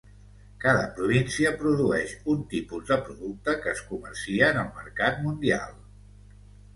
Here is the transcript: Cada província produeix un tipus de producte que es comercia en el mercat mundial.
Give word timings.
Cada 0.61 0.85
província 0.99 1.49
produeix 1.57 2.15
un 2.33 2.39
tipus 2.53 2.87
de 2.87 2.97
producte 3.09 3.55
que 3.65 3.73
es 3.73 3.83
comercia 3.91 4.49
en 4.55 4.57
el 4.63 4.73
mercat 4.79 5.21
mundial. 5.27 5.77